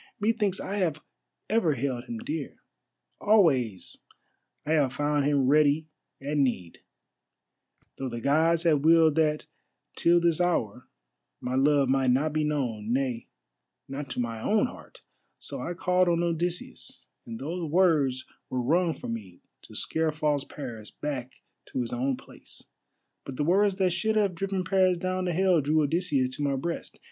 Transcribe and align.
Methinks 0.19 0.59
I 0.59 0.77
have 0.77 1.03
ever 1.47 1.75
held 1.75 2.05
him 2.05 2.17
dear; 2.17 2.55
always 3.19 3.99
I 4.65 4.71
have 4.71 4.93
found 4.93 5.25
him 5.25 5.45
ready 5.47 5.89
at 6.19 6.37
need, 6.37 6.79
though 7.99 8.09
the 8.09 8.19
Gods 8.19 8.63
have 8.63 8.79
willed 8.83 9.13
that 9.17 9.45
till 9.95 10.19
this 10.19 10.41
hour 10.41 10.87
my 11.39 11.53
love 11.53 11.87
might 11.87 12.09
not 12.09 12.33
be 12.33 12.43
known, 12.43 12.91
nay, 12.91 13.27
not 13.87 14.09
to 14.09 14.19
my 14.19 14.41
own 14.41 14.65
heart; 14.65 15.03
so 15.37 15.61
I 15.61 15.75
called 15.75 16.09
on 16.09 16.23
Odysseus, 16.23 17.05
and 17.27 17.37
those 17.39 17.69
words 17.69 18.25
were 18.49 18.59
wrung 18.63 18.93
from 18.93 19.13
me 19.13 19.41
to 19.65 19.75
scare 19.75 20.11
false 20.11 20.43
Paris 20.43 20.89
back 20.89 21.33
to 21.67 21.79
his 21.81 21.93
own 21.93 22.17
place. 22.17 22.63
But 23.23 23.35
the 23.35 23.43
words 23.43 23.75
that 23.75 23.93
should 23.93 24.15
have 24.15 24.33
driven 24.33 24.63
Paris 24.63 24.97
down 24.97 25.25
to 25.25 25.31
Hell 25.31 25.61
drew 25.61 25.83
Odysseus 25.83 26.35
to 26.37 26.41
my 26.41 26.55
breast. 26.55 26.97